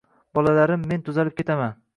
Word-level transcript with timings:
“Bolalarim, 0.37 0.87
men 0.93 1.05
tuzalib 1.11 1.39
ketaman 1.43 1.81